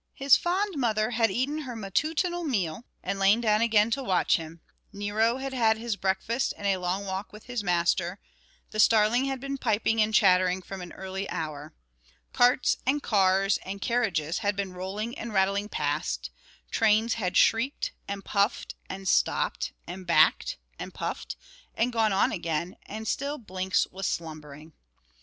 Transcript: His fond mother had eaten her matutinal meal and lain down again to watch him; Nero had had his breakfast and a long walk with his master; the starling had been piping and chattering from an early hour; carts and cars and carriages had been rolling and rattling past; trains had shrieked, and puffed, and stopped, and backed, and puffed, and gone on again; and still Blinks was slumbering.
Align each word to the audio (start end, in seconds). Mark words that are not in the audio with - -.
His 0.15 0.35
fond 0.35 0.77
mother 0.77 1.11
had 1.11 1.29
eaten 1.29 1.59
her 1.59 1.75
matutinal 1.75 2.43
meal 2.43 2.85
and 3.03 3.19
lain 3.19 3.39
down 3.39 3.61
again 3.61 3.91
to 3.91 4.01
watch 4.01 4.37
him; 4.37 4.59
Nero 4.91 5.37
had 5.37 5.53
had 5.53 5.77
his 5.77 5.95
breakfast 5.95 6.55
and 6.57 6.65
a 6.65 6.77
long 6.77 7.05
walk 7.05 7.31
with 7.31 7.43
his 7.43 7.61
master; 7.63 8.19
the 8.71 8.79
starling 8.79 9.25
had 9.25 9.39
been 9.39 9.59
piping 9.59 10.01
and 10.01 10.11
chattering 10.11 10.63
from 10.63 10.81
an 10.81 10.91
early 10.93 11.29
hour; 11.29 11.75
carts 12.33 12.77
and 12.83 13.03
cars 13.03 13.59
and 13.63 13.79
carriages 13.79 14.39
had 14.39 14.55
been 14.55 14.73
rolling 14.73 15.15
and 15.19 15.33
rattling 15.33 15.69
past; 15.69 16.31
trains 16.71 17.13
had 17.13 17.37
shrieked, 17.37 17.91
and 18.07 18.25
puffed, 18.25 18.73
and 18.89 19.07
stopped, 19.07 19.71
and 19.85 20.07
backed, 20.07 20.57
and 20.79 20.95
puffed, 20.95 21.35
and 21.75 21.93
gone 21.93 22.11
on 22.11 22.31
again; 22.31 22.75
and 22.87 23.07
still 23.07 23.37
Blinks 23.37 23.85
was 23.91 24.07
slumbering. 24.07 24.73